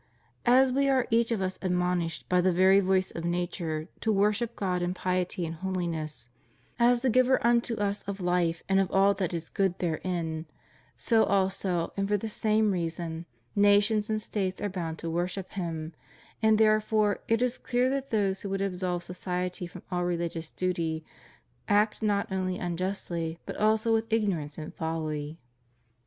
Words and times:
As 0.47 0.71
we 0.71 0.89
are 0.89 1.05
each 1.11 1.29
of 1.29 1.43
us 1.43 1.59
admonished 1.61 2.27
by 2.27 2.41
the 2.41 2.51
very 2.51 2.79
voice 2.79 3.11
of 3.11 3.23
nature 3.23 3.87
to 3.99 4.11
worship 4.11 4.55
God 4.55 4.81
in 4.81 4.95
piety 4.95 5.45
and 5.45 5.57
holiness, 5.57 6.27
as 6.79 7.03
the 7.03 7.09
Giver 7.11 7.37
unto 7.45 7.75
us 7.75 8.01
of 8.07 8.19
life 8.19 8.63
and 8.67 8.79
of 8.79 8.89
all 8.89 9.13
that 9.13 9.31
is 9.31 9.47
good 9.47 9.77
therein, 9.77 10.47
so 10.97 11.23
also 11.23 11.93
and 11.95 12.07
for 12.07 12.17
the 12.17 12.27
same 12.27 12.71
reason, 12.71 13.27
nations 13.55 14.09
and 14.09 14.19
States 14.19 14.59
are 14.59 14.69
bound 14.69 14.97
to 14.97 15.07
worship 15.11 15.51
Him; 15.51 15.93
and 16.41 16.57
therefore 16.57 17.19
it 17.27 17.43
is 17.43 17.59
clear 17.59 17.87
that 17.91 18.09
those 18.09 18.41
who 18.41 18.49
would 18.49 18.61
absolve 18.61 19.03
society 19.03 19.67
from 19.67 19.83
all 19.91 20.03
religious 20.03 20.49
duty 20.51 21.05
act 21.67 22.01
not 22.01 22.31
only 22.31 22.57
unjustly 22.57 23.37
but 23.45 23.55
also 23.57 23.93
with 23.93 24.11
ignorance 24.11 24.57
and 24.57 24.75
foUy. 24.75 25.37